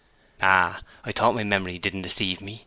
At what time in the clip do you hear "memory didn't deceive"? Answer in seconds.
1.43-2.41